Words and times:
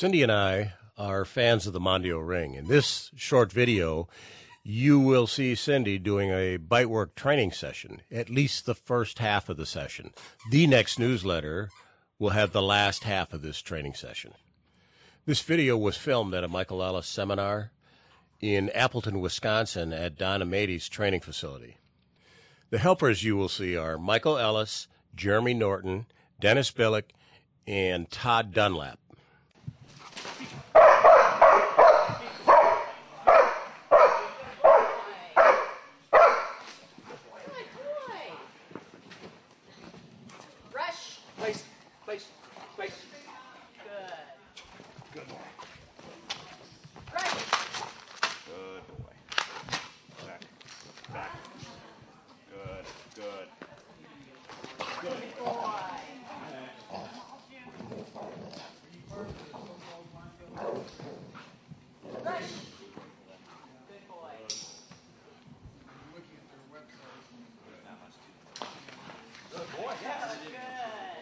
Cindy 0.00 0.22
and 0.22 0.32
I 0.32 0.72
are 0.96 1.26
fans 1.26 1.66
of 1.66 1.74
the 1.74 1.78
Mondio 1.78 2.26
Ring. 2.26 2.54
In 2.54 2.68
this 2.68 3.10
short 3.16 3.52
video, 3.52 4.08
you 4.64 4.98
will 4.98 5.26
see 5.26 5.54
Cindy 5.54 5.98
doing 5.98 6.30
a 6.30 6.56
bite 6.56 6.88
work 6.88 7.14
training 7.14 7.52
session, 7.52 8.00
at 8.10 8.30
least 8.30 8.64
the 8.64 8.74
first 8.74 9.18
half 9.18 9.50
of 9.50 9.58
the 9.58 9.66
session. 9.66 10.12
The 10.50 10.66
next 10.66 10.98
newsletter 10.98 11.68
will 12.18 12.30
have 12.30 12.52
the 12.52 12.62
last 12.62 13.04
half 13.04 13.34
of 13.34 13.42
this 13.42 13.60
training 13.60 13.92
session. 13.92 14.32
This 15.26 15.42
video 15.42 15.76
was 15.76 15.98
filmed 15.98 16.32
at 16.32 16.44
a 16.44 16.48
Michael 16.48 16.82
Ellis 16.82 17.06
seminar 17.06 17.70
in 18.40 18.70
Appleton, 18.70 19.20
Wisconsin 19.20 19.92
at 19.92 20.16
Don 20.16 20.40
Amades 20.40 20.88
training 20.88 21.20
facility. 21.20 21.76
The 22.70 22.78
helpers 22.78 23.22
you 23.22 23.36
will 23.36 23.50
see 23.50 23.76
are 23.76 23.98
Michael 23.98 24.38
Ellis, 24.38 24.88
Jeremy 25.14 25.52
Norton, 25.52 26.06
Dennis 26.40 26.70
Billick, 26.70 27.10
and 27.66 28.10
Todd 28.10 28.54
Dunlap. 28.54 28.98
Rush. 40.72 41.18
Place, 41.38 41.64
place, 42.04 42.26
place. 42.76 42.92
Good. 43.84 44.12
Good 45.14 45.28
boy. 45.28 45.36
Rush. 47.12 47.34
Good 48.46 48.84
boy. 48.88 49.14
Back, 50.26 50.42
back. 51.12 51.32
Good, 52.50 52.86
good. 53.14 53.48
Good 55.00 55.38
boy. 55.38 55.80
Rush. 62.40 62.48
Good 63.88 64.08
boy. 64.08 64.32
Good 69.50 69.66
boy, 69.76 69.92
yes. 70.00 70.14
Good. 70.22 71.20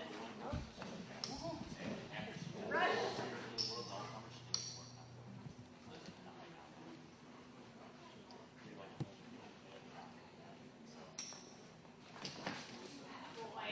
Rush. 13.49 13.69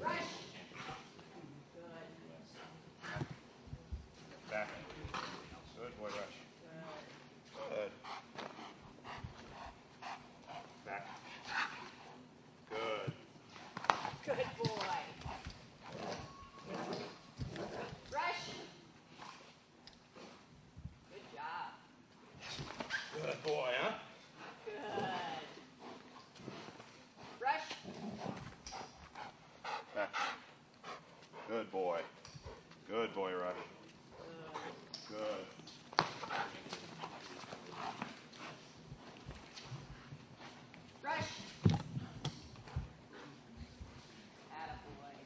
Rush. 0.00 0.30
Good. 1.74 2.02
Back. 4.50 4.68
Good 5.78 5.94
boy, 5.98 6.08
Rush. 6.08 6.36
Good. 7.54 7.92
Back. 10.84 11.04
Good. 12.70 13.12
Good 14.24 14.46
boy. 14.58 15.02
Rush. 18.12 18.44
Good 21.10 21.26
job. 21.34 21.72
Good 23.22 23.31
boy, 23.44 23.70
huh? 23.80 23.92
Good. 24.64 24.74
Rush. 27.40 27.68
Back. 29.94 30.14
Good 31.48 31.72
boy. 31.72 32.00
Good 32.88 33.14
boy, 33.14 33.32
Rush. 33.32 33.56
Good. 35.08 35.46
Rush. 41.02 41.30
Attaboy. 44.52 45.16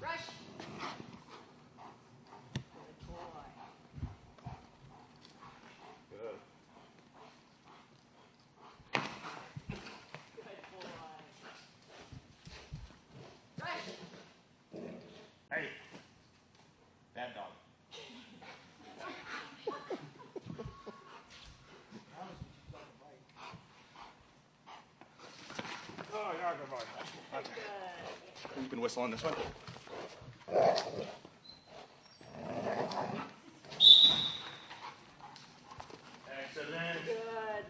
Rush. 0.00 0.26
Good 2.66 2.96
boy. 3.06 3.46
Good. 6.10 6.38
Good 10.36 10.58
boy. 10.72 10.90
Rush. 13.60 13.88
Hey. 15.50 15.66
Bad 17.14 17.34
dog. 17.34 17.52
Oh, 26.14 26.32
yeah, 26.38 26.52
good 26.58 26.70
boy. 26.70 26.76
Okay. 27.38 27.48
Good. 28.54 28.62
You 28.62 28.68
can 28.68 28.71
whistle 28.82 29.04
on 29.04 29.12
this 29.12 29.22
one. 29.22 29.34
Excellent. 36.26 37.04
Good. 37.06 37.64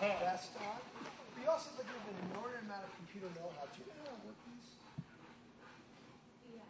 Yeah. 0.00 0.36
Uh, 0.60 0.78
you 1.42 1.48
also 1.50 1.70
look 1.76 1.86
at 1.86 1.94
an 1.96 2.30
inordinate 2.30 2.64
amount 2.64 2.84
of 2.84 2.92
computer 3.02 3.26
know-how. 3.34 3.66
Do 3.72 3.82
you 3.82 3.88
know 3.88 4.04
how 4.04 4.14
to 4.14 4.26
work 4.28 4.38
these? 4.46 4.78
Yeah. 6.54 6.60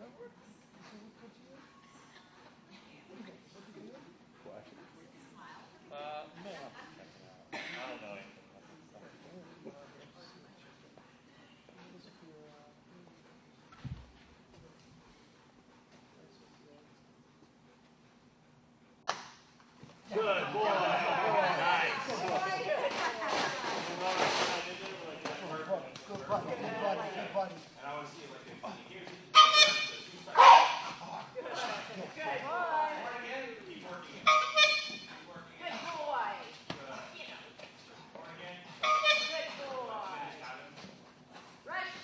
That 0.00 0.08
work? 0.16 0.32
Is 0.32 0.96
it 0.96 1.04
what 1.04 1.12
put 1.20 1.28
you 1.36 1.52
in? 1.52 1.60
What 1.60 3.20
do 3.20 3.20
you 3.20 3.20
think? 3.20 3.36
What 3.52 3.68
do 3.68 3.76
you 3.76 3.84
do? 3.84 4.00
uh, 5.92 6.24
no. 6.40 6.56
I 6.56 7.84
don't 7.84 8.00
know 8.00 8.16
anything. 8.16 8.48
What 8.48 8.64
is 12.00 12.08
it 12.08 12.16
for 12.16 12.32
your, 12.32 12.48
uh, 12.48 12.72
Good 20.10 20.52
boy. 20.52 20.64
Nice. 21.60 22.10
Good 26.30 26.44
buddy, 26.46 26.62
good 26.62 26.80
buddy, 26.80 27.08
good 27.16 27.34
buddy. 27.34 27.54
Good 35.58 35.76
boy. 35.90 36.30
Good 38.78 38.96
boy. 39.62 40.10
Rush. 41.66 41.98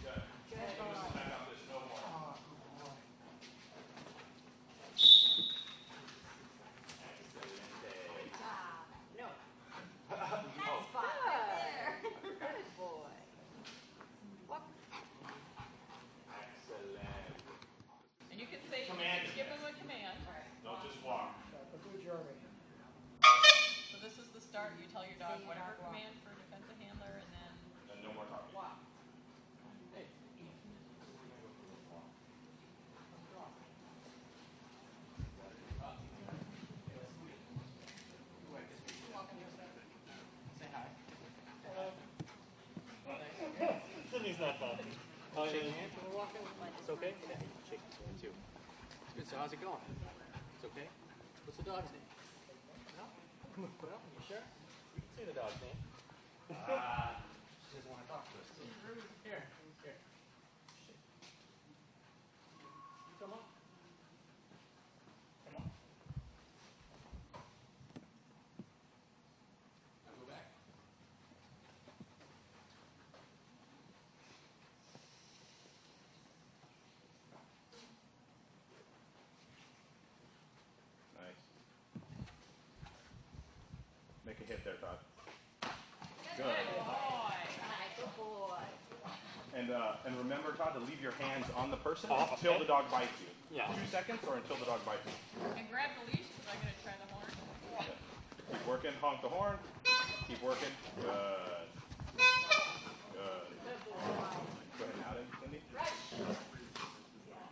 Good 0.00 0.72
boy. 0.78 0.94
Ah, 2.04 2.34
good 2.44 2.68
boy. 2.78 2.94
Good 6.98 8.32
job. 8.38 8.84
No. 9.18 9.26
Nice 10.10 10.84
spot 10.90 11.04
right 11.04 11.46
there. 11.46 11.94
Good 12.22 12.68
boy. 12.76 13.12
Walk. 14.48 14.66
Excellent. 16.32 17.36
And 18.32 18.40
you 18.40 18.46
can 18.46 18.60
say, 18.70 18.86
Command. 18.90 19.28
give 19.36 19.46
them 19.46 19.62
a 19.62 19.72
command. 19.78 20.16
Don't 20.64 20.82
just 20.82 20.98
walk. 21.04 21.38
Okay, 21.52 21.62
But 21.70 21.80
do 21.84 21.90
it, 21.98 22.02
Jeremy. 22.04 22.34
So 23.92 23.96
this 24.02 24.18
is 24.18 24.28
the 24.34 24.40
start. 24.58 24.74
You 24.74 24.90
tell 24.90 25.06
your 25.06 25.14
dog 25.22 25.38
whatever 25.46 25.78
command 25.86 26.18
for 26.26 26.34
defensive 26.34 26.74
handler, 26.82 27.14
and 27.14 27.30
then 27.30 27.50
And 27.94 28.02
no 28.02 28.10
more 28.10 28.26
talking. 28.26 28.50
walk. 28.50 28.82
Cindy's 44.10 44.40
not 44.40 44.58
talking. 44.58 44.90
Oh, 45.36 45.46
shake 45.46 45.62
hands 45.70 45.92
when 45.94 46.10
we're 46.10 46.18
walking. 46.18 46.42
It's 46.80 46.90
okay? 46.90 47.14
Yeah, 47.22 47.38
you 47.38 47.46
can 47.46 47.62
shake 47.70 47.84
his 47.86 47.94
hand 48.02 48.16
too. 48.18 48.34
It's 49.06 49.14
good. 49.14 49.26
So 49.30 49.36
how's 49.38 49.52
it 49.52 49.60
going? 49.62 49.78
It's 49.86 50.64
okay? 50.64 50.88
What's 51.46 51.58
the 51.58 51.62
dog's 51.62 51.92
name? 51.92 52.17
Well, 53.58 53.66
you 53.66 54.22
sure? 54.28 54.38
You 54.94 55.02
can 55.02 55.10
see 55.18 55.24
the 55.24 55.32
dog's 55.32 55.60
name. 55.60 55.74
Ah, 56.68 57.18
she 57.66 57.74
doesn't 57.74 57.90
want 57.90 58.02
to 58.02 58.08
talk 58.08 58.22
to 58.30 58.38
us. 58.38 58.46
Here, 59.24 59.42
here. 59.82 59.96
You 63.10 63.14
come 63.18 63.32
on. 63.32 63.38
Come 65.44 65.56
on. 65.56 65.66
Now 70.06 70.12
go 70.20 70.26
back. 70.30 70.46
Nice. 81.18 81.42
Make 84.24 84.34
a 84.34 84.36
hit 84.48 84.64
there, 84.64 84.74
Todd. 84.80 84.96
Good. 86.36 86.46
Good 86.46 88.16
boy. 88.16 88.56
And 89.54 89.70
uh, 89.70 89.96
and 90.06 90.16
remember, 90.16 90.52
Todd, 90.52 90.72
to 90.74 90.80
leave 90.80 91.00
your 91.02 91.12
hands 91.20 91.44
on 91.56 91.70
the 91.70 91.76
person 91.76 92.10
Oh, 92.12 92.28
until 92.32 92.52
okay. 92.52 92.60
the 92.60 92.64
dog 92.68 92.90
bites 92.90 93.12
you. 93.20 93.28
Yeah. 93.56 93.66
Two 93.68 93.86
seconds 93.90 94.20
or 94.26 94.36
until 94.36 94.56
the 94.56 94.64
dog 94.66 94.80
bites 94.86 95.04
you. 95.04 95.12
And 95.56 95.68
grab 95.70 95.90
the 96.00 96.04
leash 96.12 96.24
because 96.32 96.48
I'm 96.52 96.60
gonna 96.64 96.80
try 96.82 96.92
the 96.96 97.12
horn. 97.12 97.28
Yeah. 97.76 98.52
Keep 98.52 98.66
working. 98.68 98.92
Honk 99.00 99.20
the 99.22 99.28
horn. 99.28 99.56
Keep 100.28 100.42
working. 100.42 100.72
Good. 101.00 101.68
Good. 102.16 102.24
Go 104.78 104.84
ahead 104.84 104.94
and 104.94 105.04
out 105.04 105.16
it, 105.16 105.26
Cindy. 105.42 105.60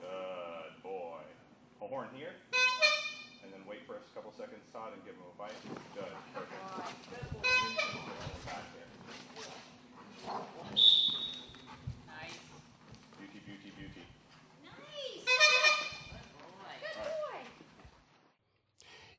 Good 0.00 0.82
boy. 0.82 1.20
A 1.82 1.86
horn 1.88 2.08
here. 2.14 2.32
For 3.86 3.94
a 3.94 3.98
couple 4.14 4.32
seconds, 4.36 4.62
Todd, 4.72 4.92
and 4.94 5.04
give 5.04 5.14
him 5.14 5.22
a 5.32 5.38
bite. 5.38 5.52
Good. 5.94 6.04
Perfect. 6.34 6.66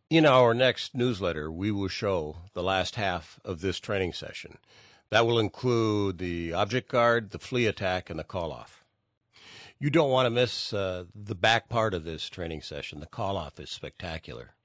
In 0.10 0.26
our 0.26 0.54
next 0.54 0.96
newsletter, 0.96 1.52
we 1.52 1.70
will 1.70 1.90
show 1.90 2.38
the 2.54 2.64
last 2.64 2.96
half 2.96 3.42
of 3.44 3.60
this 3.60 3.80
training 3.80 4.14
session. 4.14 4.58
That 5.10 5.26
will 5.26 5.38
include 5.38 6.18
the 6.18 6.54
object 6.54 6.90
guard, 6.90 7.32
the 7.32 7.40
flee 7.40 7.66
attack, 7.66 8.10
and 8.10 8.18
the 8.18 8.24
call 8.24 8.54
off. 8.54 8.86
You 9.80 9.90
don't 9.90 10.10
want 10.10 10.26
to 10.26 10.30
miss 10.30 10.74
uh, 10.74 11.06
the 11.14 11.36
back 11.36 11.70
part 11.70 11.94
of 11.94 12.04
this 12.04 12.30
training 12.30 12.62
session. 12.62 13.00
The 13.00 13.06
call 13.06 13.38
off 13.38 13.60
is 13.60 13.70
spectacular. 13.70 14.56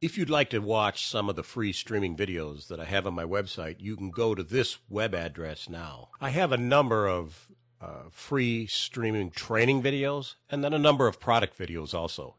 If 0.00 0.16
you'd 0.16 0.30
like 0.30 0.48
to 0.50 0.60
watch 0.60 1.06
some 1.06 1.28
of 1.28 1.36
the 1.36 1.42
free 1.42 1.74
streaming 1.74 2.16
videos 2.16 2.68
that 2.68 2.80
I 2.80 2.86
have 2.86 3.06
on 3.06 3.12
my 3.12 3.24
website, 3.24 3.76
you 3.80 3.96
can 3.96 4.10
go 4.10 4.34
to 4.34 4.42
this 4.42 4.78
web 4.88 5.14
address 5.14 5.68
now. 5.68 6.08
I 6.22 6.30
have 6.30 6.52
a 6.52 6.56
number 6.56 7.06
of 7.06 7.48
uh, 7.82 8.04
free 8.10 8.66
streaming 8.66 9.30
training 9.30 9.82
videos 9.82 10.36
and 10.48 10.64
then 10.64 10.72
a 10.72 10.78
number 10.78 11.06
of 11.06 11.20
product 11.20 11.58
videos 11.58 11.92
also. 11.92 12.36